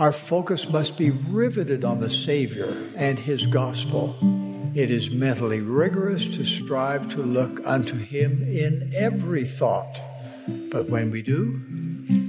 [0.00, 4.16] Our focus must be riveted on the Savior and His gospel.
[4.74, 10.00] It is mentally rigorous to strive to look unto Him in every thought.
[10.70, 11.54] But when we do,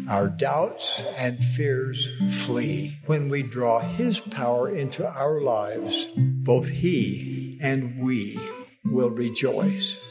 [0.10, 2.12] our doubts and fears
[2.44, 2.98] flee.
[3.06, 8.38] When we draw His power into our lives, both He and we
[8.84, 10.04] will rejoice.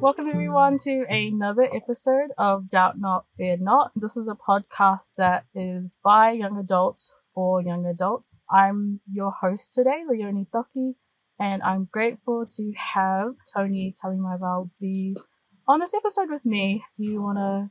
[0.00, 3.92] Welcome everyone to another episode of Doubt Not, Fear Not.
[3.94, 8.40] This is a podcast that is by young adults for young adults.
[8.50, 10.94] I'm your host today, Leonnie Toki,
[11.38, 15.16] and I'm grateful to have Toni Talimaival be
[15.68, 16.82] on this episode with me.
[16.96, 17.70] Do you want to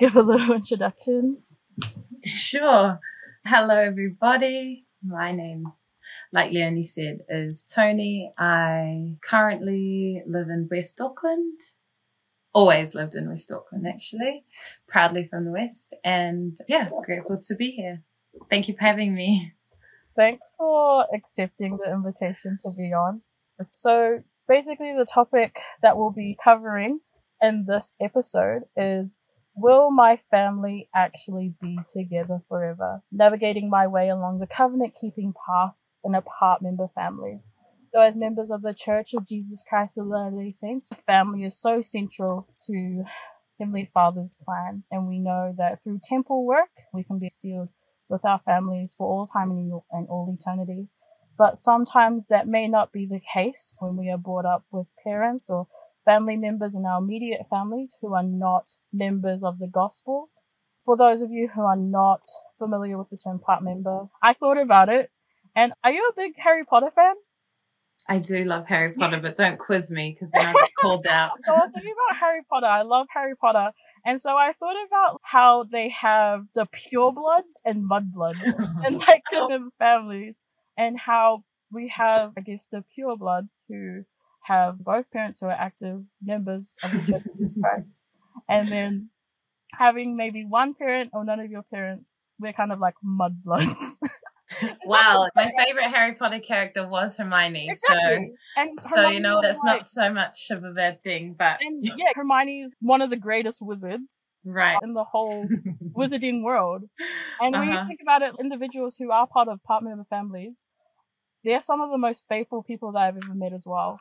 [0.00, 1.42] give a little introduction?
[2.24, 2.98] Sure.
[3.44, 4.80] Hello, everybody.
[5.04, 5.66] My name
[6.32, 8.32] like Leonnie said, is Toni.
[8.38, 11.60] I currently live in West Auckland.
[12.52, 14.44] Always lived in West Auckland, actually.
[14.88, 15.94] Proudly from the West.
[16.04, 18.02] And yeah, grateful to be here.
[18.50, 19.52] Thank you for having me.
[20.16, 23.22] Thanks for accepting the invitation to be on.
[23.72, 27.00] So, basically, the topic that we'll be covering
[27.40, 29.16] in this episode is
[29.60, 33.02] Will my family actually be together forever?
[33.10, 37.40] Navigating my way along the covenant keeping path in a part member family.
[37.90, 41.80] So, as members of the Church of Jesus Christ of Latter-day Saints, family is so
[41.80, 43.04] central to
[43.58, 47.70] Heavenly Father's plan, and we know that through temple work we can be sealed
[48.08, 50.88] with our families for all time and all eternity.
[51.36, 55.48] But sometimes that may not be the case when we are brought up with parents
[55.48, 55.68] or
[56.04, 60.30] family members in our immediate families who are not members of the gospel.
[60.84, 62.22] For those of you who are not
[62.58, 65.10] familiar with the term part member, I thought about it
[65.58, 67.14] and are you a big Harry Potter fan?
[68.08, 71.32] I do love Harry Potter, but don't quiz me because then I get called out.
[71.42, 72.66] so I was thinking about Harry Potter.
[72.66, 73.72] I love Harry Potter.
[74.06, 78.40] And so I thought about how they have the pure bloods and mudbloods
[78.86, 80.36] and like the families
[80.76, 84.04] and how we have, I guess, the pure bloods who
[84.44, 87.98] have both parents who are active members of the Church of Jesus Christ.
[88.48, 89.10] And then
[89.72, 93.96] having maybe one parent or none of your parents, we're kind of like mudbloods.
[94.86, 97.68] wow, my favorite Harry Potter character was Hermione.
[97.70, 98.32] Exactly.
[98.54, 101.34] So, and so you know that's like, not so much of a bad thing.
[101.38, 105.46] But and yeah, Hermione's one of the greatest wizards, right, in the whole
[105.96, 106.84] wizarding world.
[107.40, 107.62] And uh-huh.
[107.62, 107.88] when you uh-huh.
[107.88, 110.64] think about it, individuals who are part of part member families,
[111.44, 114.00] they're some of the most faithful people that I've ever met as well.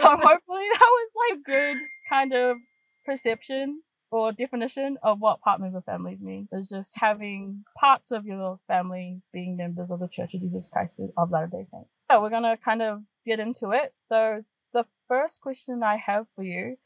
[0.00, 2.58] So hopefully that was like good kind of
[3.04, 8.58] perception or definition of what part member families mean is just having parts of your
[8.68, 11.90] family being members of the Church of Jesus Christ of Latter day Saints.
[12.10, 13.94] So we're going to kind of get into it.
[13.96, 16.76] So the first question I have for you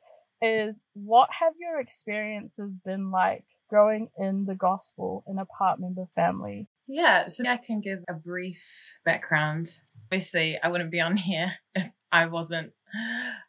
[0.43, 6.07] is what have your experiences been like growing in the gospel in a part member
[6.15, 6.69] family?
[6.89, 8.65] Yeah, so I can give a brief
[9.05, 9.69] background.
[10.07, 12.73] Obviously, I wouldn't be on here if I wasn't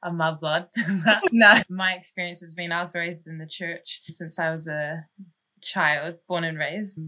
[0.03, 0.67] a mudblood.
[1.31, 5.05] no, my experience has been I was raised in the church since I was a
[5.61, 6.99] child, born and raised.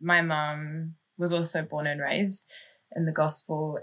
[0.00, 2.44] My mom was also born and raised
[2.96, 3.78] in the gospel,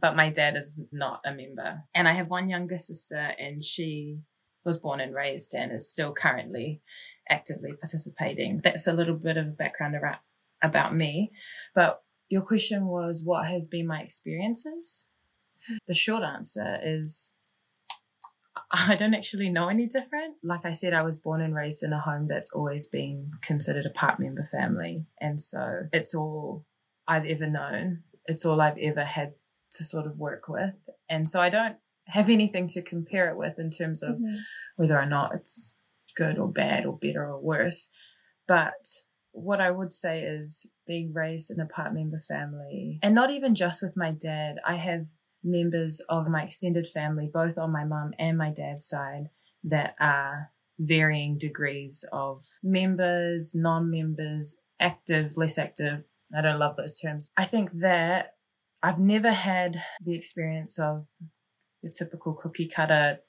[0.00, 1.82] but my dad is not a member.
[1.94, 4.20] And I have one younger sister, and she
[4.64, 6.82] was born and raised and is still currently
[7.28, 8.60] actively participating.
[8.62, 10.18] That's a little bit of background about,
[10.62, 11.30] about me.
[11.74, 15.08] But your question was what have been my experiences?
[15.86, 17.32] The short answer is
[18.70, 20.36] I don't actually know any different.
[20.42, 23.86] Like I said, I was born and raised in a home that's always been considered
[23.86, 25.06] a part member family.
[25.20, 26.64] And so it's all
[27.06, 28.02] I've ever known.
[28.26, 29.34] It's all I've ever had
[29.72, 30.74] to sort of work with.
[31.08, 34.36] And so I don't have anything to compare it with in terms of mm-hmm.
[34.76, 35.80] whether or not it's
[36.16, 37.90] good or bad or better or worse.
[38.48, 38.86] But
[39.32, 43.54] what I would say is being raised in a part member family and not even
[43.54, 44.56] just with my dad.
[44.66, 45.08] I have
[45.46, 49.30] members of my extended family, both on my mum and my dad's side,
[49.64, 56.04] that are varying degrees of members, non members, active, less active.
[56.36, 57.30] I don't love those terms.
[57.36, 58.34] I think that
[58.82, 61.06] I've never had the experience of
[61.82, 63.20] the typical cookie cutter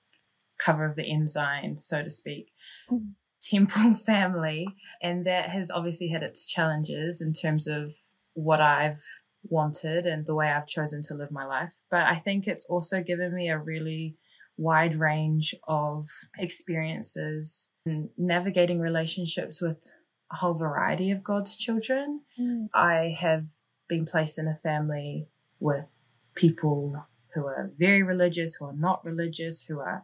[0.60, 2.52] cover of the ensign, so to speak.
[2.92, 3.12] Mm.
[3.42, 4.68] Temple family,
[5.02, 7.94] and that has obviously had its challenges in terms of
[8.34, 9.02] what I've
[9.44, 11.74] wanted and the way I've chosen to live my life.
[11.90, 14.16] But I think it's also given me a really
[14.58, 16.08] wide range of
[16.38, 19.92] experiences and navigating relationships with
[20.32, 22.22] a whole variety of God's children.
[22.40, 22.70] Mm.
[22.74, 23.46] I have
[23.88, 25.28] been placed in a family
[25.60, 26.04] with
[26.36, 30.04] people who are very religious, who are not religious, who are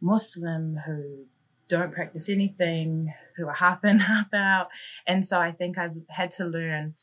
[0.00, 1.26] Muslim, who
[1.68, 4.68] don't practice anything, who are half in, half out.
[5.06, 6.94] And so I think I've had to learn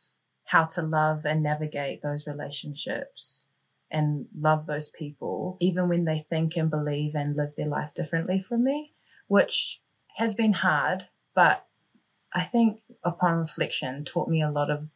[0.45, 3.47] how to love and navigate those relationships
[3.91, 8.39] and love those people, even when they think and believe and live their life differently
[8.39, 8.93] from me,
[9.27, 9.81] which
[10.17, 11.65] has been hard, but
[12.33, 14.89] I think upon reflection taught me a lot of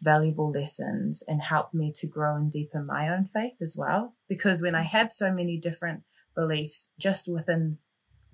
[0.00, 4.14] valuable lessons and helped me to grow and deepen my own faith as well.
[4.28, 6.02] Because when I have so many different
[6.34, 7.78] beliefs just within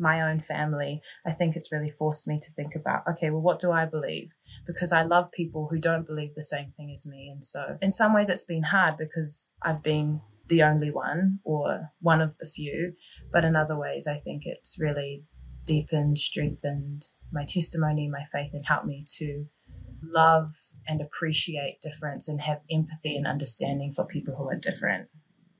[0.00, 3.58] my own family, I think it's really forced me to think about, okay, well, what
[3.58, 4.34] do I believe?
[4.66, 7.28] Because I love people who don't believe the same thing as me.
[7.28, 11.92] And so in some ways it's been hard because I've been the only one or
[12.00, 12.94] one of the few.
[13.30, 15.24] But in other ways, I think it's really
[15.64, 19.46] deepened, strengthened my testimony, my faith, and helped me to
[20.02, 20.54] love
[20.88, 25.08] and appreciate difference and have empathy and understanding for people who are different.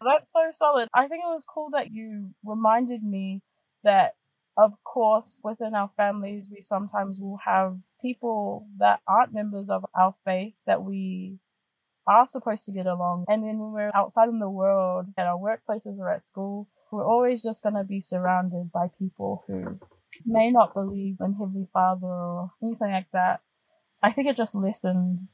[0.05, 0.89] That's so solid.
[0.95, 3.43] I think it was cool that you reminded me
[3.85, 4.15] that,
[4.61, 10.15] of course, within our families, we sometimes will have people that aren't members of our
[10.25, 11.39] faith that we
[12.07, 13.25] are supposed to get along.
[13.29, 17.07] And then when we're outside in the world, at our workplaces or at school, we're
[17.07, 19.75] always just going to be surrounded by people who hmm.
[20.27, 23.41] may not believe in Heavenly Father or anything like that.
[24.03, 25.29] I think it just lessened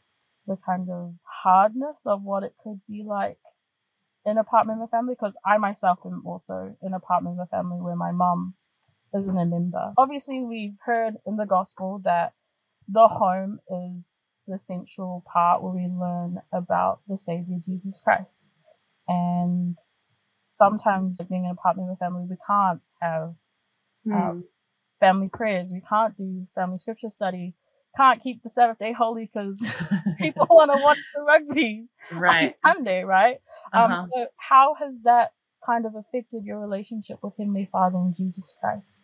[0.47, 3.39] the kind of hardness of what it could be like
[4.25, 7.81] in a part member family because I myself am also in a part member family
[7.81, 8.55] where my mum
[9.15, 9.93] isn't a member.
[9.97, 12.33] Obviously, we've heard in the gospel that
[12.89, 18.49] the home is the central part where we learn about the Savior Jesus Christ.
[19.09, 19.77] And
[20.55, 23.35] sometimes being in a part member family, we can't have
[24.07, 24.15] mm.
[24.15, 24.45] um,
[25.01, 25.73] family prayers.
[25.73, 27.55] We can't do family scripture study.
[27.97, 29.65] Can't keep the Sabbath day holy because
[30.19, 32.53] people want to watch the rugby right.
[32.65, 33.39] on Sunday, right?
[33.73, 34.03] Um, uh-huh.
[34.03, 35.33] Um, so how has that
[35.67, 39.03] kind of affected your relationship with Heavenly Father and Jesus Christ?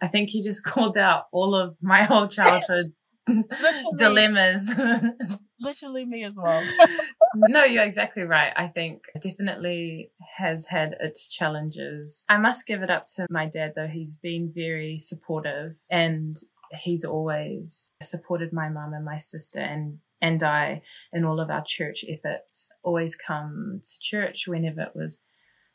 [0.00, 2.92] I think he just called out all of my whole childhood
[3.96, 4.70] dilemmas.
[5.60, 6.62] Literally me as well.
[7.36, 8.52] no, you're exactly right.
[8.56, 12.24] I think definitely has had its challenges.
[12.28, 13.86] I must give it up to my dad though.
[13.86, 16.36] He's been very supportive and
[16.72, 20.80] he's always supported my mum and my sister and and I
[21.12, 22.70] in all of our church efforts.
[22.82, 25.20] Always come to church whenever it was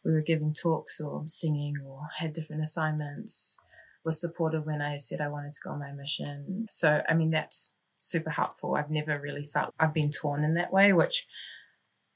[0.03, 3.59] we were giving talks or singing or had different assignments
[4.05, 6.65] was supportive when I said I wanted to go on my mission.
[6.69, 8.75] So, I mean, that's super helpful.
[8.75, 11.27] I've never really felt I've been torn in that way, which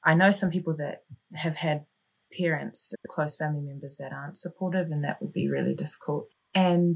[0.06, 1.04] I know some people that
[1.34, 1.86] have had
[2.38, 6.30] parents, close family members that aren't supportive, and that would be really difficult.
[6.56, 6.95] And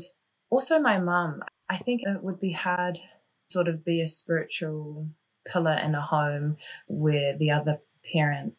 [0.49, 2.99] also, my mum, I think it would be hard
[3.49, 5.09] sort of be a spiritual
[5.45, 6.57] pillar in a home
[6.87, 7.79] where the other
[8.13, 8.53] parent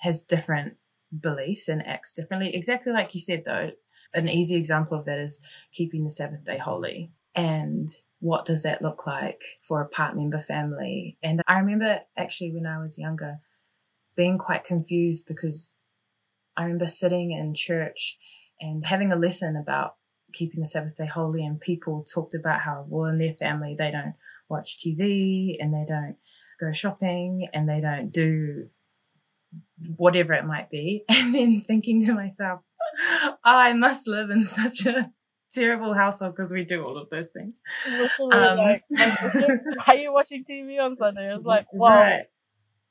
[0.00, 0.76] has different
[1.18, 2.54] beliefs and acts differently.
[2.54, 3.72] Exactly like you said, though,
[4.14, 5.38] an easy example of that is
[5.72, 7.10] keeping the Sabbath day holy.
[7.34, 7.88] And
[8.20, 11.18] what does that look like for a part member family?
[11.22, 13.40] And I remember actually when I was younger
[14.16, 15.74] being quite confused because
[16.56, 18.18] I remember sitting in church
[18.60, 19.96] and having a lesson about
[20.36, 23.90] keeping the Sabbath day holy, and people talked about how, well, in their family, they
[23.90, 24.14] don't
[24.48, 26.16] watch TV and they don't
[26.60, 28.68] go shopping and they don't do
[29.96, 31.04] whatever it might be.
[31.08, 32.60] And then thinking to myself,
[33.44, 35.10] I must live in such a
[35.52, 37.62] terrible household because we do all of those things.
[38.20, 38.84] Um, like,
[39.86, 41.32] are you watching TV on Sunday?
[41.34, 42.24] It's like, well, right.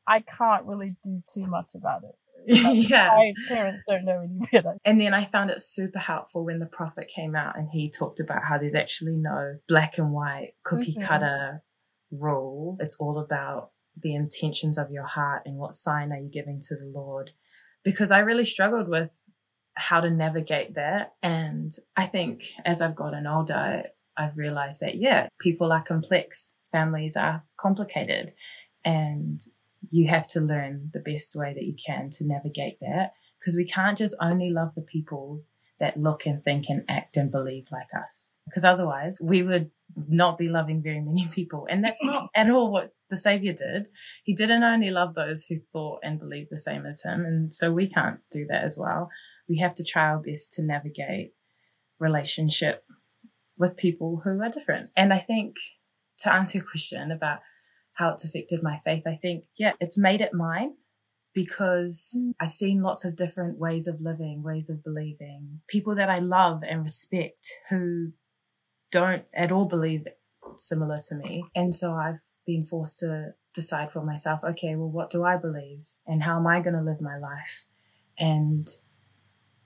[0.08, 2.16] I can't really do too much about it.
[2.90, 3.08] yeah.
[3.16, 4.78] My parents don't know any better.
[4.86, 8.20] And then I found it super helpful when the prophet came out and he talked
[8.20, 11.02] about how there's actually no black and white cookie mm-hmm.
[11.02, 11.64] cutter
[12.12, 12.78] rule.
[12.80, 13.72] It's all about
[14.02, 17.32] the intentions of your heart and what sign are you giving to the Lord.
[17.84, 19.12] Because I really struggled with
[19.76, 21.14] how to navigate that.
[21.22, 23.84] And I think as I've gotten older,
[24.18, 28.34] I've realized that, yeah, people are complex, families are complicated,
[28.84, 29.42] and
[29.92, 33.66] you have to learn the best way that you can to navigate that because we
[33.66, 35.44] can't just only love the people
[35.80, 38.40] that look and think and act and believe like us.
[38.46, 39.72] Because otherwise, we would
[40.08, 41.68] not be loving very many people.
[41.70, 43.88] And that's not at all what the Savior did.
[44.24, 47.26] He didn't only love those who thought and believed the same as him.
[47.26, 49.10] And so we can't do that as well
[49.48, 51.34] we have to try our best to navigate
[52.00, 52.84] relationship
[53.58, 54.90] with people who are different.
[54.96, 55.56] And I think
[56.20, 57.40] to answer your question about
[57.96, 60.76] how it's affected my faith, I think, yeah, it's made it mine
[61.34, 62.34] because mm.
[62.40, 66.64] I've seen lots of different ways of living, ways of believing, people that I love
[66.68, 68.14] and respect who
[68.92, 70.08] don't at all believe
[70.58, 71.46] similar to me.
[71.56, 75.90] And so I've been forced to decide for myself, okay, well, what do I believe
[76.06, 77.66] and how am I going to live my life?
[78.18, 78.68] And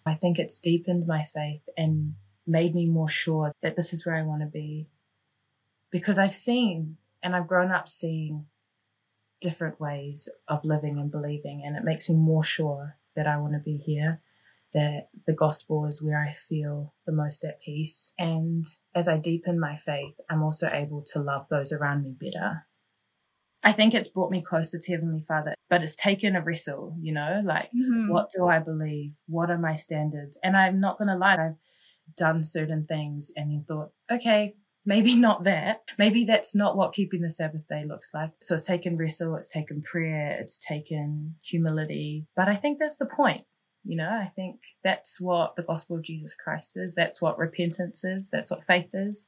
[0.06, 2.16] I think it's deepened my faith and
[2.48, 4.88] made me more sure that this is where I want to be.
[5.92, 8.46] Because I've seen And I've grown up seeing
[9.42, 13.54] different ways of living and believing, and it makes me more sure that I want
[13.54, 14.22] to be here,
[14.74, 18.14] that the gospel is where I feel the most at peace.
[18.18, 22.66] And as I deepen my faith, I'm also able to love those around me better.
[23.64, 27.12] I think it's brought me closer to Heavenly Father, but it's taken a wrestle, you
[27.12, 28.10] know, like mm-hmm.
[28.10, 29.16] what do I believe?
[29.28, 30.40] What are my standards?
[30.44, 31.56] And I'm not going to lie, I've
[32.16, 35.82] done certain things and then thought, okay, maybe not that.
[35.98, 38.32] Maybe that's not what keeping the Sabbath day looks like.
[38.44, 42.28] So it's taken wrestle, it's taken prayer, it's taken humility.
[42.36, 43.44] But I think that's the point.
[43.84, 46.96] You know, I think that's what the gospel of Jesus Christ is.
[46.96, 48.30] That's what repentance is.
[48.30, 49.28] That's what faith is.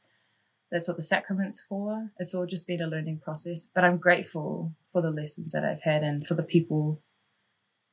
[0.72, 2.12] That's what the sacrament's for.
[2.18, 3.68] It's all just been a learning process.
[3.74, 7.02] But I'm grateful for the lessons that I've had and for the people,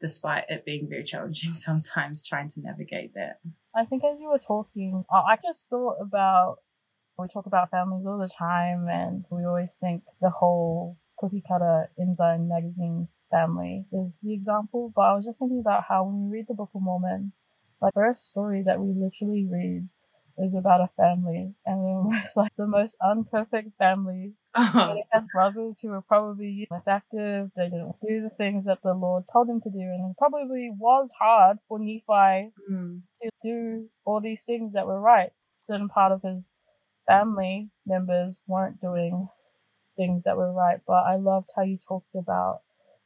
[0.00, 3.40] despite it being very challenging sometimes, trying to navigate that.
[3.74, 6.58] I think as you were talking, I just thought about
[7.18, 11.90] we talk about families all the time, and we always think the whole cookie cutter
[11.98, 14.92] Ensign magazine family is the example.
[14.94, 17.32] But I was just thinking about how when we read the Book of Mormon,
[17.80, 19.88] like first story that we literally read
[20.38, 24.34] is about a family, and it was like the most unperfect family.
[24.54, 24.94] Oh.
[24.96, 27.50] It has brothers who were probably less active.
[27.56, 30.70] They didn't do the things that the Lord told them to do, and it probably
[30.78, 33.00] was hard for Nephi mm.
[33.22, 35.32] to do all these things that were right.
[35.60, 36.50] Certain part of his
[37.08, 39.28] family members weren't doing
[39.96, 42.60] things that were right, but I loved how you talked about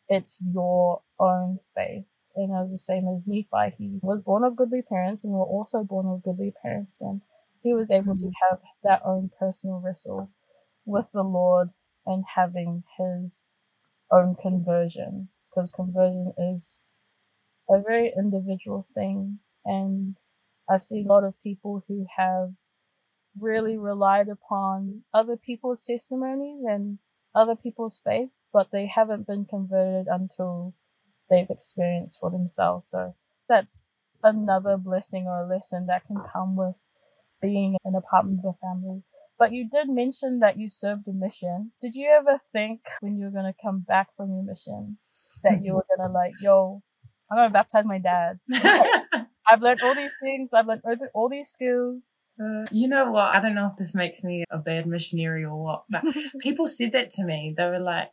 [0.09, 2.05] it's your own faith.
[2.35, 5.45] And I was the same as Nephi, he was born of goodly parents and were
[5.45, 7.21] also born of goodly parents, and
[7.63, 8.29] he was able mm-hmm.
[8.29, 10.31] to have that own personal wrestle
[10.85, 11.71] with the Lord
[12.07, 13.43] and having his
[14.11, 16.89] own conversion, because conversion is
[17.69, 20.17] a very individual thing, and
[20.69, 22.53] I've seen a lot of people who have
[23.39, 26.99] really relied upon other people's testimonies and
[27.35, 30.75] other people's faith, but they haven't been converted until
[31.31, 32.91] they've experienced for themselves.
[32.91, 33.15] So
[33.49, 33.81] that's
[34.23, 36.77] another blessing or a lesson that can come with
[37.41, 39.03] being in a partner of a family.
[39.39, 41.73] But you did mention that you served a mission.
[41.81, 44.99] Did you ever think when you were going to come back from your mission
[45.43, 46.83] that you were going to like, yo,
[47.31, 48.39] I'm going to baptize my dad?
[49.49, 50.51] I've learned all these things.
[50.55, 50.83] I've learned
[51.15, 52.19] all these skills.
[52.41, 53.35] Uh, you know what?
[53.35, 56.03] I don't know if this makes me a bad missionary or what, but
[56.41, 57.55] people said that to me.
[57.57, 58.11] They were like,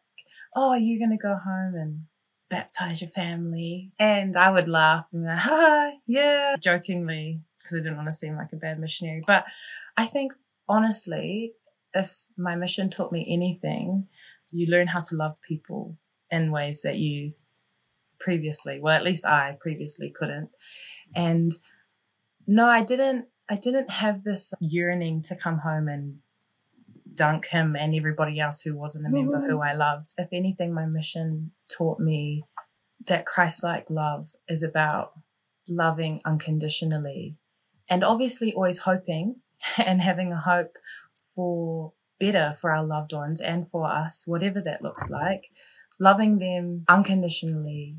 [0.55, 2.01] "Oh, are you going to go home and
[2.49, 3.91] baptize your family.
[3.99, 8.13] And I would laugh and be like, ha, yeah, jokingly, because I didn't want to
[8.13, 9.21] seem like a bad missionary.
[9.25, 9.45] But
[9.95, 10.33] I think
[10.67, 11.53] honestly,
[11.93, 14.07] if my mission taught me anything,
[14.51, 15.97] you learn how to love people
[16.31, 17.33] in ways that you
[18.19, 20.49] previously, well, at least I previously couldn't.
[21.15, 21.51] And
[22.45, 26.19] no, I didn't, I didn't have this yearning to come home and
[27.15, 30.13] dunk him and everybody else who wasn't a member who I loved.
[30.17, 32.43] If anything, my mission taught me
[33.07, 35.13] that Christ like love is about
[35.67, 37.37] loving unconditionally
[37.89, 39.37] and obviously always hoping
[39.77, 40.77] and having a hope
[41.35, 45.51] for better for our loved ones and for us, whatever that looks like,
[45.99, 47.97] loving them unconditionally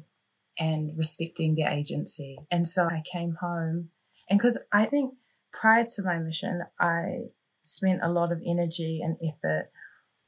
[0.58, 2.38] and respecting their agency.
[2.50, 3.90] And so I came home
[4.28, 5.14] and because I think
[5.52, 7.30] prior to my mission, I
[7.62, 9.70] spent a lot of energy and effort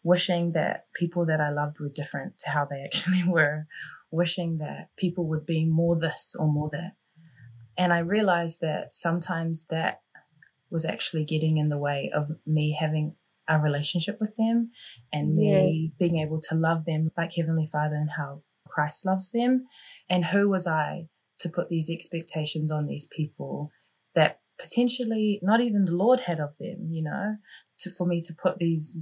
[0.02, 3.67] wishing that people that I loved were different to how they actually were,
[4.11, 6.93] wishing that people would be more this or more that.
[7.76, 10.02] And I realized that sometimes that
[10.71, 13.17] was actually getting in the way of me having
[13.49, 14.71] a relationship with them
[15.12, 15.93] and me yes.
[15.99, 19.67] being able to love them like Heavenly Father and how Christ loves them.
[20.09, 21.09] And who was I
[21.41, 23.71] to put these expectations on these people
[24.14, 27.37] that potentially not even the Lord had of them, you know,
[27.79, 28.97] to, for me to put these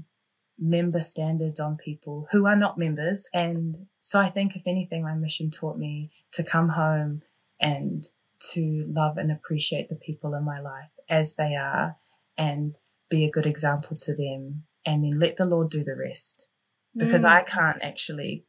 [0.58, 3.26] member standards on people who are not members.
[3.32, 7.22] And so I think if anything, my mission taught me to come home
[7.58, 8.06] and
[8.52, 11.96] to love and appreciate the people in my life as they are
[12.36, 12.76] and
[13.08, 16.48] be a good example to them and then let the Lord do the rest
[16.96, 17.28] because mm.
[17.28, 18.44] I can't actually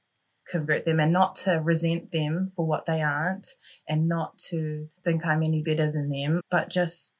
[0.49, 3.47] convert them and not to resent them for what they aren't
[3.87, 7.13] and not to think I'm any better than them, but just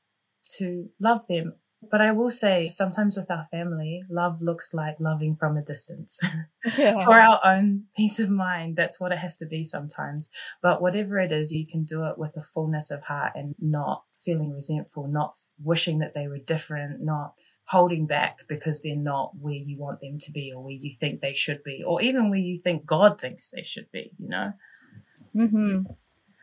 [0.57, 1.55] to love them.
[1.89, 6.19] But I will say, sometimes with our family, love looks like loving from a distance.
[6.77, 7.05] Yeah.
[7.05, 10.29] for our own peace of mind, that's what it has to be sometimes.
[10.61, 14.03] But whatever it is, you can do it with a fullness of heart and not
[14.15, 17.33] feeling resentful, not wishing that they were different, not
[17.65, 21.21] holding back because they're not where you want them to be or where you think
[21.21, 24.53] they should be or even where you think God thinks they should be, you know?
[25.33, 25.85] Mhm.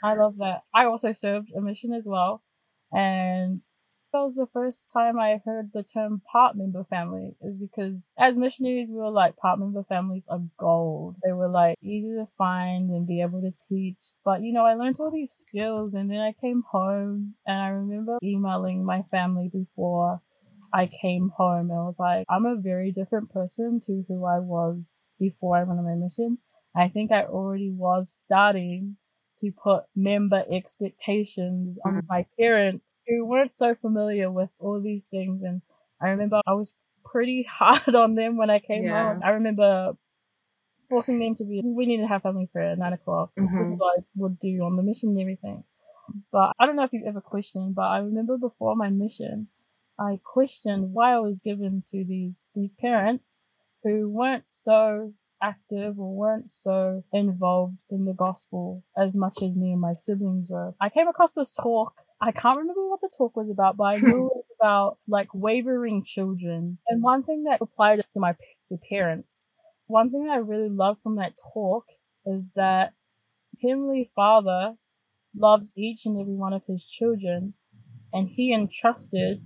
[0.02, 0.62] I love that.
[0.72, 2.42] I also served a mission as well.
[2.92, 3.62] And
[4.12, 8.38] that was the first time I heard the term part member family is because as
[8.38, 11.16] missionaries, we were like, part member families are gold.
[11.22, 13.98] They were like easy to find and be able to teach.
[14.24, 17.68] But you know, I learned all these skills and then I came home and I
[17.68, 20.22] remember emailing my family before
[20.72, 25.06] I came home and was like, I'm a very different person to who I was
[25.18, 26.38] before I went on my mission.
[26.76, 28.96] I think I already was starting
[29.40, 32.02] to put member expectations on mm.
[32.08, 35.42] my parents who weren't so familiar with all these things.
[35.42, 35.62] And
[36.02, 39.12] I remember I was pretty hard on them when I came yeah.
[39.12, 39.22] home.
[39.24, 39.92] I remember
[40.88, 43.30] forcing them to be, we need to have family prayer at nine o'clock.
[43.38, 43.58] Mm-hmm.
[43.58, 45.64] This is what I would do on the mission and everything.
[46.32, 49.48] But I don't know if you've ever questioned, but I remember before my mission,
[49.98, 53.46] I questioned why I was given to these, these parents
[53.82, 55.12] who weren't so
[55.42, 60.50] active or weren't so involved in the gospel as much as me and my siblings
[60.50, 60.74] were.
[60.80, 61.94] I came across this talk.
[62.20, 65.28] I can't remember what the talk was about, but I knew it was about like
[65.32, 66.78] wavering children.
[66.88, 68.34] And one thing that applied to my
[68.68, 69.44] to parents,
[69.86, 71.84] one thing I really loved from that talk
[72.26, 72.92] is that
[73.62, 74.74] Heavenly Father
[75.36, 77.54] loves each and every one of his children,
[78.12, 79.42] and he entrusted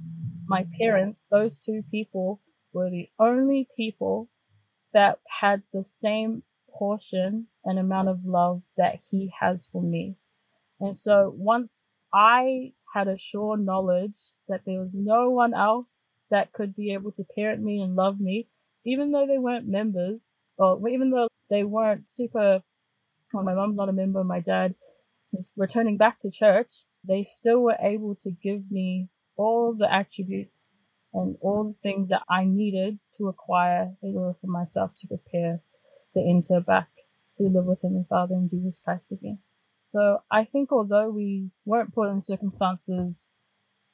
[0.53, 2.39] my parents, those two people
[2.75, 4.29] were the only people
[4.93, 10.15] that had the same portion and amount of love that he has for me.
[10.79, 14.19] And so once I had a sure knowledge
[14.49, 18.21] that there was no one else that could be able to parent me and love
[18.21, 18.49] me,
[18.85, 22.63] even though they weren't members, or even though they weren't super,
[23.33, 24.75] well, my mom's not a member, my dad
[25.33, 30.75] is returning back to church, they still were able to give me all the attributes
[31.15, 35.61] and all the things that I needed to acquire in order for myself to prepare
[36.15, 36.89] to enter back
[37.37, 39.39] to live with Him and Father and Jesus Christ again.
[39.89, 43.31] So I think although we weren't put in circumstances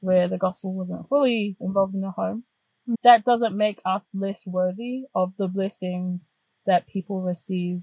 [0.00, 2.45] where the gospel wasn't fully involved in the home,
[2.88, 2.95] mm.
[3.02, 7.80] that doesn't make us less worthy of the blessings that people receive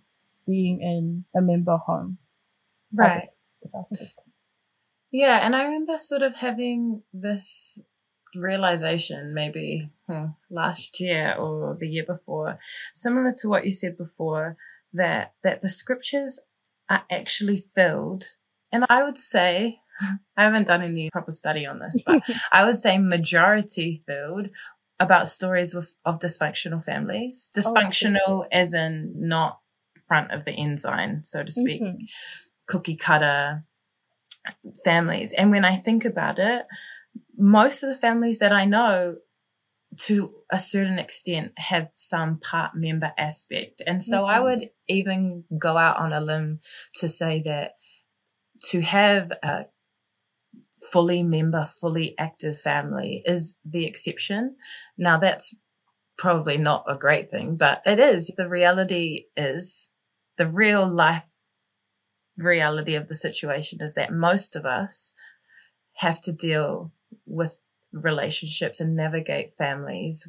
[0.47, 2.17] being in a member home.
[2.93, 3.29] Right.
[5.15, 7.79] Yeah, and I remember sort of having this
[8.35, 12.59] realization maybe hmm, last year or the year before,
[12.93, 14.57] similar to what you said before,
[14.91, 16.37] that that the scriptures
[16.89, 18.25] are actually filled.
[18.73, 19.79] And I would say,
[20.35, 24.49] I haven't done any proper study on this, but I would say majority filled
[24.99, 27.49] about stories with, of dysfunctional families.
[27.55, 29.61] Oh, dysfunctional oh, as in not
[30.05, 31.81] front of the ensign, so to speak.
[31.81, 32.03] Mm-hmm.
[32.67, 33.63] Cookie cutter
[34.83, 35.31] families.
[35.33, 36.65] And when I think about it,
[37.37, 39.17] most of the families that I know
[39.97, 43.81] to a certain extent have some part member aspect.
[43.85, 44.29] And so mm-hmm.
[44.29, 46.59] I would even go out on a limb
[46.95, 47.73] to say that
[48.65, 49.65] to have a
[50.91, 54.55] fully member, fully active family is the exception.
[54.97, 55.55] Now that's
[56.17, 58.31] probably not a great thing, but it is.
[58.35, 59.91] The reality is
[60.37, 61.23] the real life
[62.37, 65.13] reality of the situation is that most of us
[65.95, 66.91] have to deal
[67.25, 70.27] with relationships and navigate families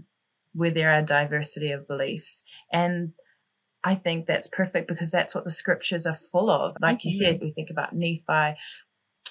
[0.53, 2.43] where there are diversity of beliefs.
[2.73, 3.13] And
[3.85, 6.77] I think that's perfect because that's what the scriptures are full of.
[6.81, 7.45] Like you said, mm-hmm.
[7.47, 8.59] we think about Nephi,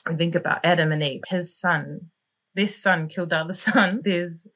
[0.07, 2.11] we think about Adam and Eve, his son,
[2.55, 4.01] this son killed the other son.
[4.03, 4.47] There's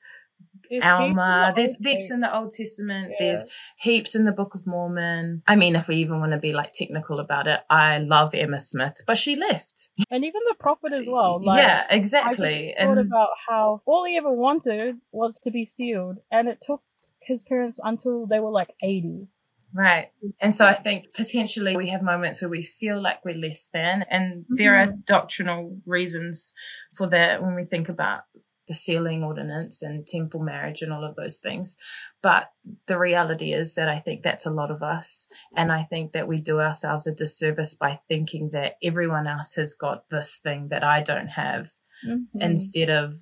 [0.70, 1.54] there's Alma.
[1.56, 3.12] There's heaps in the Old Testament.
[3.12, 3.18] Yeah.
[3.20, 3.44] There's
[3.78, 5.44] heaps in the Book of Mormon.
[5.48, 8.60] I mean, if we even want to be like technical about it, I love Emma
[8.60, 9.90] Smith, but she left.
[10.10, 11.40] And even the prophet as well.
[11.50, 12.76] Like, yeah, exactly.
[12.78, 16.84] I thought about how all he ever wanted was to be sealed, and it took
[17.22, 19.28] his parents until they were like 80.
[19.74, 20.12] Right.
[20.40, 24.06] And so I think potentially we have moments where we feel like we're less than,
[24.10, 24.56] and mm-hmm.
[24.56, 26.54] there are doctrinal reasons
[26.96, 28.22] for that when we think about
[28.70, 31.76] the sealing ordinance and temple marriage and all of those things.
[32.22, 32.52] But
[32.86, 35.28] the reality is that I think that's a lot of us.
[35.58, 39.74] And I think that we do ourselves a disservice by thinking that everyone else has
[39.74, 41.72] got this thing that I don't have
[42.06, 42.40] mm-hmm.
[42.40, 43.16] instead of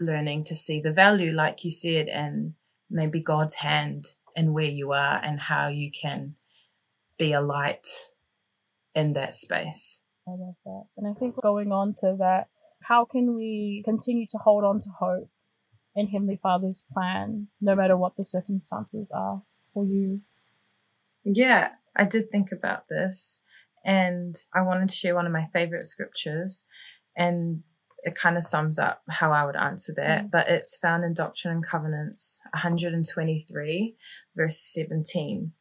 [0.00, 2.54] learning to see the value, like you said, and
[2.90, 6.34] maybe God's hand in where you are and how you can
[7.16, 7.86] be a light
[8.92, 10.00] in that space.
[10.26, 10.84] I love that.
[10.96, 12.48] And I think going on to that,
[12.88, 15.30] how can we continue to hold on to hope
[15.94, 19.42] in Heavenly Father's plan, no matter what the circumstances are
[19.72, 20.20] for you?
[21.24, 23.42] Yeah, I did think about this
[23.84, 26.64] and I wanted to share one of my favorite scriptures
[27.16, 27.62] and
[28.02, 30.30] it kind of sums up how I would answer that, mm.
[30.30, 33.96] but it's found in Doctrine and Covenants 123,
[34.36, 35.52] verse 17.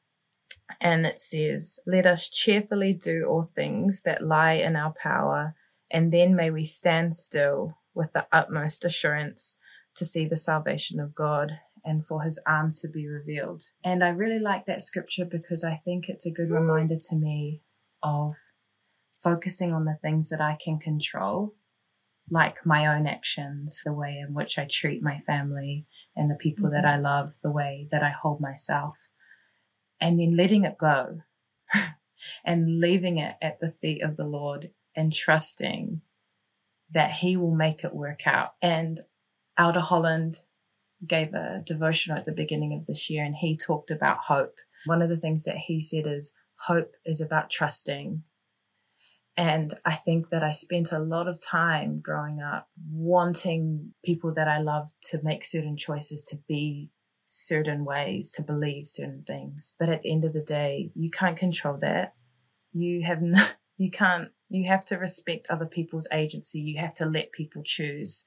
[0.82, 5.56] And it says, Let us cheerfully do all things that lie in our power
[5.94, 9.56] and then may we stand still with the utmost assurance
[9.96, 13.64] to see the salvation of God and for his arm to be revealed.
[13.84, 17.62] And I really like that scripture because I think it's a good reminder to me
[18.02, 18.36] of
[19.16, 21.54] focusing on the things that I can control,
[22.28, 26.66] like my own actions, the way in which I treat my family and the people
[26.66, 26.74] mm-hmm.
[26.74, 29.10] that I love, the way that I hold myself,
[30.02, 31.20] and then letting it go
[32.44, 36.02] and leaving it at the feet of the Lord and trusting
[36.92, 38.54] that He will make it work out.
[38.62, 39.00] And
[39.58, 40.40] Elder Holland
[41.06, 44.56] gave a devotional at the beginning of this year and he talked about hope.
[44.86, 46.34] One of the things that he said is
[46.68, 48.24] hope is about trusting.
[49.36, 54.48] And I think that I spent a lot of time growing up wanting people that
[54.48, 56.92] I love to make certain choices, to be
[57.26, 59.74] certain ways, to believe certain things.
[59.80, 62.14] But at the end of the day, you can't control that.
[62.72, 63.44] You have no,
[63.78, 66.60] you can't, you have to respect other people's agency.
[66.60, 68.24] You have to let people choose.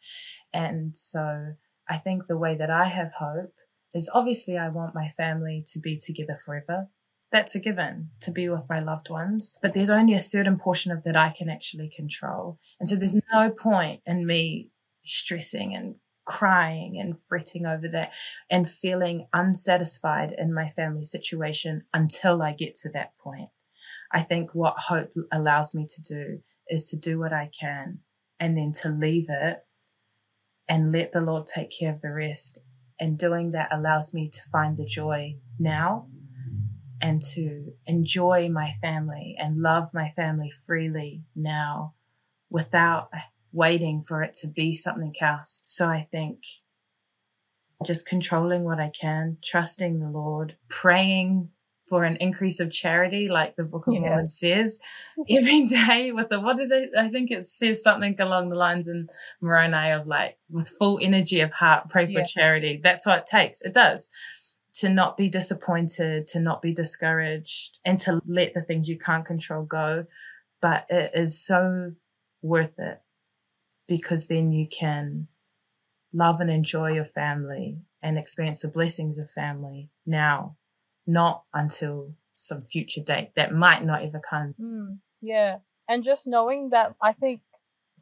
[0.52, 1.54] And so
[1.88, 3.54] I think the way that I have hope
[3.94, 6.88] is obviously I want my family to be together forever.
[7.30, 10.90] That's a given to be with my loved ones, but there's only a certain portion
[10.90, 12.58] of that I can actually control.
[12.78, 14.70] And so there's no point in me
[15.04, 18.12] stressing and crying and fretting over that
[18.50, 23.50] and feeling unsatisfied in my family situation until I get to that point.
[24.12, 28.00] I think what hope allows me to do is to do what I can
[28.38, 29.64] and then to leave it
[30.68, 32.58] and let the Lord take care of the rest.
[32.98, 36.08] And doing that allows me to find the joy now
[37.00, 41.94] and to enjoy my family and love my family freely now
[42.48, 43.10] without
[43.52, 45.60] waiting for it to be something else.
[45.64, 46.42] So I think
[47.84, 51.50] just controlling what I can, trusting the Lord, praying
[51.88, 54.00] for an increase of charity, like the Book of yeah.
[54.00, 54.78] Mormon says,
[55.28, 56.88] every day with the what did they?
[56.98, 59.08] I think it says something along the lines in
[59.40, 62.24] Moroni of like with full energy of heart, pray for yeah.
[62.24, 62.80] charity.
[62.82, 63.60] That's what it takes.
[63.62, 64.08] It does
[64.74, 69.24] to not be disappointed, to not be discouraged, and to let the things you can't
[69.24, 70.06] control go.
[70.60, 71.92] But it is so
[72.42, 73.00] worth it
[73.88, 75.28] because then you can
[76.12, 80.56] love and enjoy your family and experience the blessings of family now
[81.06, 84.54] not until some future date that might not ever come.
[84.60, 85.58] Mm, yeah.
[85.88, 87.40] And just knowing that I think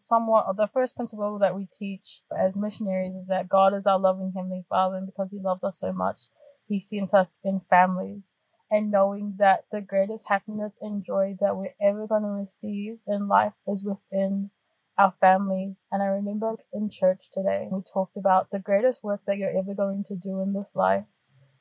[0.00, 4.32] somewhat the first principle that we teach as missionaries is that God is our loving
[4.34, 6.22] Heavenly Father, and because He loves us so much,
[6.66, 8.32] He sent us in families.
[8.70, 13.28] And knowing that the greatest happiness and joy that we're ever going to receive in
[13.28, 14.50] life is within
[14.98, 15.86] our families.
[15.92, 19.74] And I remember in church today, we talked about the greatest work that you're ever
[19.74, 21.04] going to do in this life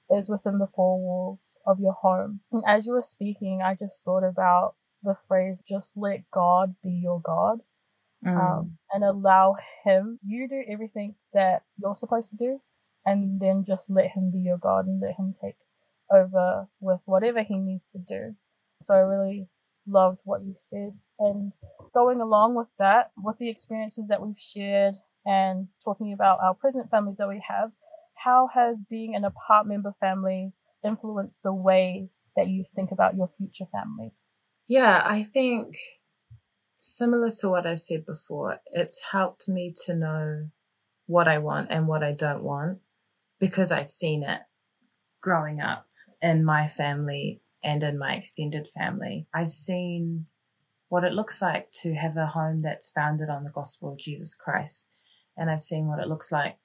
[0.09, 2.41] is within the four walls of your home.
[2.51, 6.91] And as you were speaking, I just thought about the phrase, just let God be
[6.91, 7.59] your God.
[8.25, 8.39] Mm.
[8.39, 12.61] Um, and allow him, you do everything that you're supposed to do,
[13.05, 15.57] and then just let him be your God and let him take
[16.09, 18.35] over with whatever he needs to do.
[18.81, 19.47] So I really
[19.87, 20.93] loved what you said.
[21.19, 21.51] And
[21.93, 26.89] going along with that, with the experiences that we've shared and talking about our present
[26.89, 27.71] families that we have,
[28.23, 33.29] how has being an apart member family influenced the way that you think about your
[33.37, 34.13] future family?
[34.67, 35.75] Yeah, I think
[36.77, 40.49] similar to what I've said before, it's helped me to know
[41.05, 42.79] what I want and what I don't want
[43.39, 44.41] because I've seen it
[45.21, 45.85] growing up
[46.21, 49.27] in my family and in my extended family.
[49.33, 50.27] I've seen
[50.87, 54.33] what it looks like to have a home that's founded on the gospel of Jesus
[54.33, 54.85] Christ.
[55.35, 56.57] And I've seen what it looks like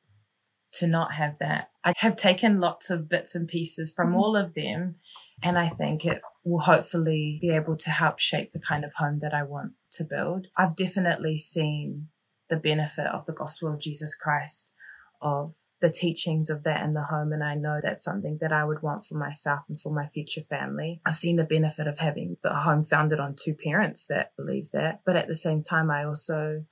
[0.72, 1.70] to not have that.
[1.84, 4.18] I have taken lots of bits and pieces from mm-hmm.
[4.18, 4.96] all of them,
[5.42, 9.18] and I think it will hopefully be able to help shape the kind of home
[9.20, 10.48] that I want to build.
[10.56, 12.08] I've definitely seen
[12.48, 14.72] the benefit of the gospel of Jesus Christ,
[15.20, 18.64] of the teachings of that in the home, and I know that's something that I
[18.64, 21.00] would want for myself and for my future family.
[21.04, 25.00] I've seen the benefit of having the home founded on two parents that believe that,
[25.04, 26.64] but at the same time, I also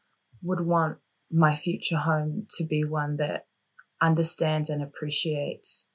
[0.42, 0.98] would want
[1.30, 3.46] my future home to be one that
[4.00, 5.86] understands and appreciates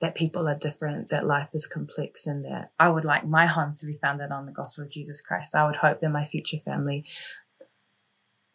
[0.00, 3.72] that people are different, that life is complex, and that I would like my home
[3.78, 5.54] to be founded on the gospel of Jesus Christ.
[5.54, 7.04] I would hope that my future family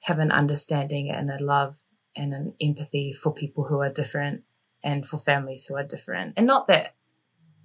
[0.01, 1.79] have an understanding and a love
[2.15, 4.43] and an empathy for people who are different
[4.83, 6.33] and for families who are different.
[6.35, 6.95] And not that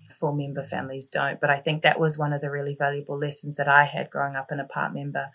[0.09, 3.57] four member families don't, but I think that was one of the really valuable lessons
[3.57, 5.31] that I had growing up in a part member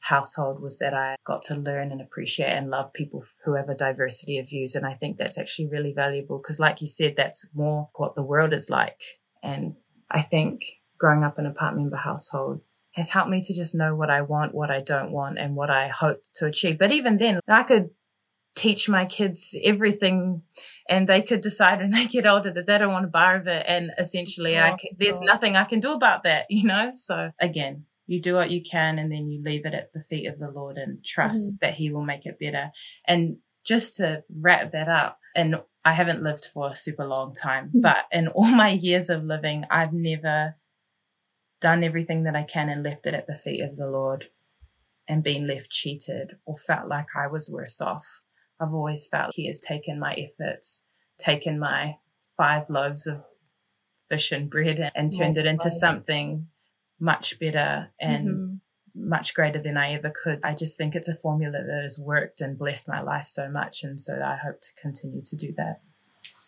[0.00, 3.74] household was that I got to learn and appreciate and love people who have a
[3.74, 4.74] diversity of views.
[4.74, 8.22] And I think that's actually really valuable because, like you said, that's more what the
[8.22, 9.00] world is like.
[9.42, 9.76] And
[10.10, 10.64] I think
[10.98, 12.60] growing up in a part member household
[12.92, 15.70] has helped me to just know what I want, what I don't want, and what
[15.70, 16.78] I hope to achieve.
[16.78, 17.90] But even then, I could
[18.56, 20.42] teach my kids everything
[20.88, 23.46] and they could decide when they get older that they don't want to bar of
[23.46, 25.26] it and essentially oh, I can, there's God.
[25.26, 28.98] nothing I can do about that you know so again you do what you can
[28.98, 31.56] and then you leave it at the feet of the Lord and trust mm-hmm.
[31.60, 32.72] that he will make it better
[33.06, 37.68] and just to wrap that up and I haven't lived for a super long time
[37.68, 37.80] mm-hmm.
[37.82, 40.56] but in all my years of living I've never
[41.60, 44.26] done everything that I can and left it at the feet of the Lord
[45.06, 48.22] and been left cheated or felt like I was worse off.
[48.58, 50.84] I've always felt He has taken my efforts,
[51.18, 51.96] taken my
[52.36, 53.24] five loaves of
[54.08, 56.48] fish and bread and turned it into something
[57.00, 59.08] much better and mm-hmm.
[59.08, 60.40] much greater than I ever could.
[60.44, 63.82] I just think it's a formula that has worked and blessed my life so much.
[63.82, 65.80] And so I hope to continue to do that.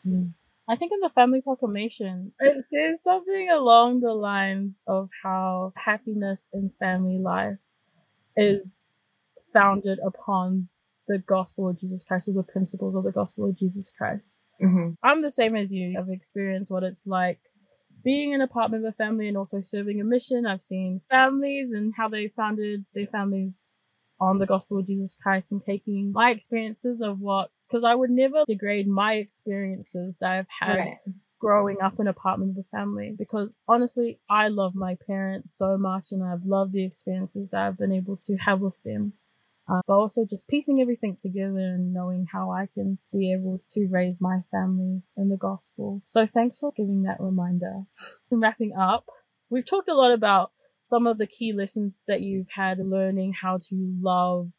[0.06, 0.34] Mm.
[0.68, 6.48] I think in the family proclamation, it says something along the lines of how happiness
[6.52, 7.58] in family life
[8.36, 8.84] is
[9.52, 10.68] founded upon
[11.08, 14.40] the gospel of Jesus Christ or the principles of the gospel of Jesus Christ.
[14.62, 14.90] Mm-hmm.
[15.02, 15.98] I'm the same as you.
[15.98, 17.40] I've experienced what it's like
[18.04, 20.46] being in a apartment with a family and also serving a mission.
[20.46, 23.78] I've seen families and how they founded their families
[24.20, 28.10] on the gospel of Jesus Christ and taking my experiences of what because I would
[28.10, 30.98] never degrade my experiences that I've had right.
[31.40, 35.78] growing up in an apartment with a family because honestly, I love my parents so
[35.78, 39.14] much and I've loved the experiences that I've been able to have with them.
[39.68, 43.86] Uh, but also just piecing everything together and knowing how I can be able to
[43.88, 46.02] raise my family in the gospel.
[46.08, 47.76] So thanks for giving that reminder.
[48.30, 49.06] Wrapping up,
[49.50, 50.50] we've talked a lot about
[50.88, 54.50] some of the key lessons that you've had learning how to love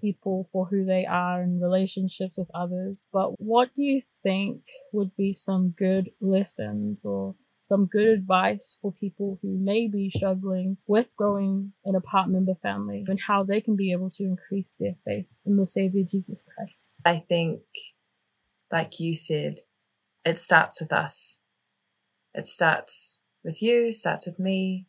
[0.00, 3.04] people for who they are in relationships with others.
[3.12, 7.34] But what do you think would be some good lessons or
[7.68, 13.04] some good advice for people who may be struggling with growing an apartment member family
[13.08, 16.88] and how they can be able to increase their faith in the Savior Jesus Christ?
[17.04, 17.60] I think,
[18.72, 19.60] like you said,
[20.24, 21.36] it starts with us.
[22.34, 24.86] It starts with you, starts with me,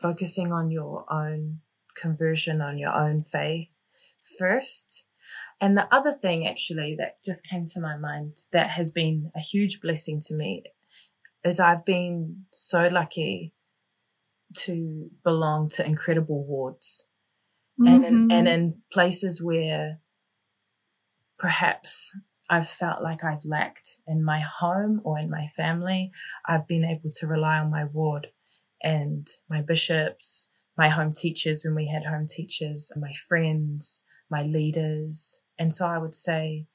[0.00, 1.60] focusing on your own
[1.96, 3.70] conversion, on your own faith
[4.38, 5.06] first.
[5.60, 9.40] And the other thing actually that just came to my mind that has been a
[9.40, 10.64] huge blessing to me
[11.44, 13.54] is I've been so lucky
[14.54, 17.06] to belong to incredible wards
[17.80, 17.94] mm-hmm.
[17.94, 18.46] and in, and mm-hmm.
[18.46, 20.00] in places where
[21.38, 22.16] perhaps
[22.50, 26.10] I've felt like I've lacked in my home or in my family,
[26.46, 28.28] I've been able to rely on my ward
[28.82, 34.42] and my bishops, my home teachers when we had home teachers, and my friends, my
[34.42, 35.42] leaders.
[35.58, 36.66] And so I would say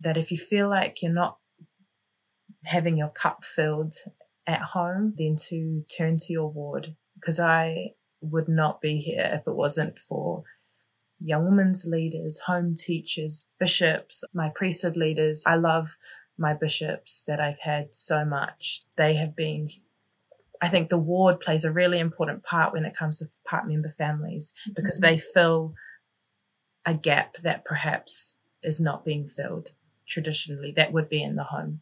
[0.00, 1.38] that if you feel like you're not
[2.64, 3.94] having your cup filled
[4.46, 6.96] at home, then to turn to your ward.
[7.14, 10.44] Because I would not be here if it wasn't for
[11.20, 15.42] young women's leaders, home teachers, bishops, my priesthood leaders.
[15.46, 15.96] I love
[16.36, 18.82] my bishops that I've had so much.
[18.96, 19.70] They have been,
[20.60, 23.88] I think the ward plays a really important part when it comes to part member
[23.88, 25.14] families because mm-hmm.
[25.14, 25.74] they fill
[26.84, 29.70] a gap that perhaps is not being filled
[30.06, 31.80] traditionally that would be in the home.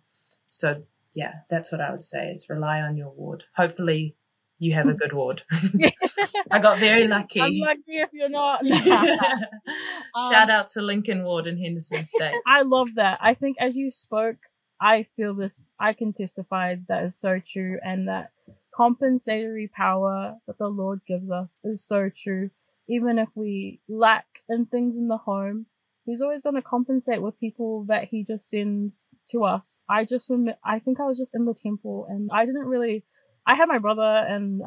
[0.52, 0.82] So
[1.14, 3.44] yeah, that's what I would say is rely on your ward.
[3.56, 4.16] Hopefully
[4.58, 5.44] you have a good ward.
[6.50, 7.40] I got very lucky.
[7.40, 8.64] I'm lucky if you're not.
[10.30, 12.34] Shout um, out to Lincoln Ward in Henderson Stake.
[12.46, 13.18] I love that.
[13.22, 14.36] I think as you spoke,
[14.78, 18.30] I feel this, I can testify that is so true and that
[18.76, 22.50] compensatory power that the Lord gives us is so true
[22.88, 25.66] even if we lack in things in the home,
[26.04, 29.80] he's always going to compensate with people that he just sends to us.
[29.88, 33.04] I just remember, I think I was just in the temple and I didn't really,
[33.46, 34.62] I had my brother and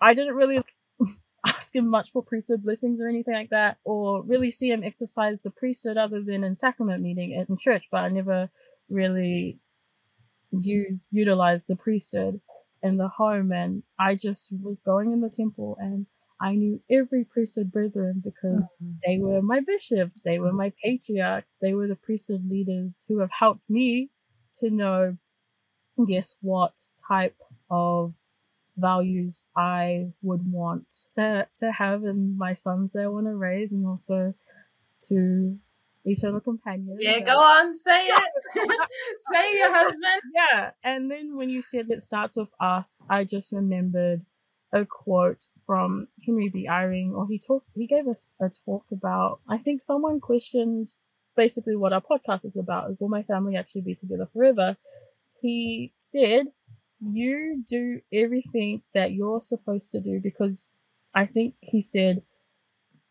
[0.00, 0.62] I didn't really
[1.46, 5.40] ask him much for priesthood blessings or anything like that, or really see him exercise
[5.40, 8.50] the priesthood other than in sacrament meeting in church, but I never
[8.88, 9.58] really
[10.50, 12.40] use utilized the priesthood
[12.82, 16.06] in the home and I just was going in the temple and
[16.42, 18.92] I knew every priesthood brethren because mm-hmm.
[19.06, 23.30] they were my bishops, they were my patriarchs, they were the priesthood leaders who have
[23.30, 24.10] helped me
[24.56, 25.16] to know,
[26.08, 26.72] guess what
[27.06, 27.36] type
[27.70, 28.12] of
[28.76, 33.70] values I would want to to have in my sons that I want to raise,
[33.70, 34.34] and also
[35.08, 35.58] to
[36.04, 36.96] eternal companion.
[36.98, 38.32] Yeah, go on, say it.
[39.32, 40.22] say your husband.
[40.34, 44.22] Yeah, and then when you said it starts with us, I just remembered
[44.72, 46.66] a quote from Henry B.
[46.70, 50.90] Eyring, or he talked, he gave us a talk about, I think someone questioned
[51.36, 54.76] basically what our podcast is about, is will my family actually be together forever?
[55.40, 56.46] He said,
[57.00, 60.70] you do everything that you're supposed to do because
[61.14, 62.22] I think he said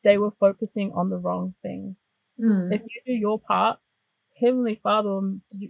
[0.03, 1.95] they were focusing on the wrong thing.
[2.39, 2.73] Mm.
[2.73, 3.79] If you do your part,
[4.39, 5.09] Heavenly Father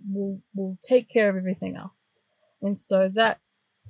[0.09, 2.15] will, will take care of everything else.
[2.61, 3.39] And so that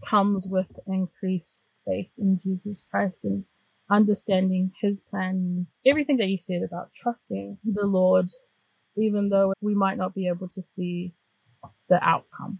[0.05, 3.45] comes with increased faith in Jesus Christ and
[3.89, 8.29] understanding his plan, everything that you said about trusting the Lord,
[8.95, 11.13] even though we might not be able to see
[11.89, 12.59] the outcome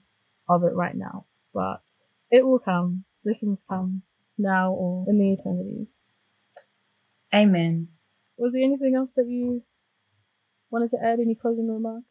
[0.49, 1.25] of it right now.
[1.53, 1.81] But
[2.29, 3.05] it will come.
[3.23, 4.01] Blessings come
[4.38, 5.88] now or in the eternities.
[7.34, 7.89] Amen.
[8.38, 9.63] Was there anything else that you
[10.69, 11.19] wanted to add?
[11.19, 12.05] Any closing remarks?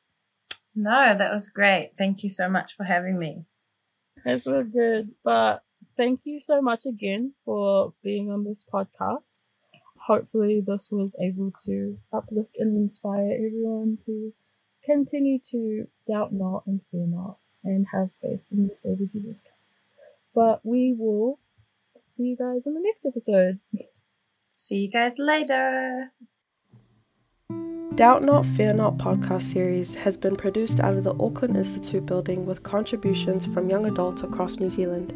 [0.74, 1.92] No, that was great.
[1.98, 3.44] Thank you so much for having me.
[4.24, 5.10] That's so good.
[5.24, 5.62] But
[5.96, 9.22] thank you so much again for being on this podcast.
[10.06, 14.32] Hopefully, this was able to uplift and inspire everyone to
[14.84, 19.84] continue to doubt not and fear not and have faith in the Savior Jesus Christ.
[20.34, 21.38] But we will
[22.10, 23.60] see you guys in the next episode.
[24.52, 26.12] See you guys later.
[27.94, 32.46] Doubt Not, Fear Not podcast series has been produced out of the Auckland Institute building
[32.46, 35.12] with contributions from young adults across New Zealand.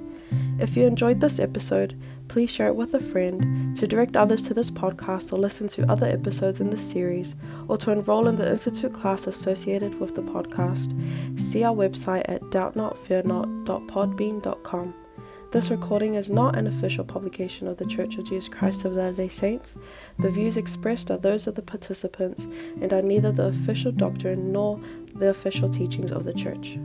[0.58, 4.54] If you enjoyed this episode, please share it with a friend, to direct others to
[4.54, 7.34] this podcast or listen to other episodes in this series,
[7.66, 10.94] or to enroll in the Institute class associated with the podcast.
[11.38, 14.94] See our website at doubtnotfearnot.podbean.com.
[15.50, 19.14] This recording is not an official publication of The Church of Jesus Christ of Latter
[19.14, 19.76] day Saints.
[20.18, 22.46] The views expressed are those of the participants
[22.80, 24.80] and are neither the official doctrine nor
[25.14, 26.76] the official teachings of the Church.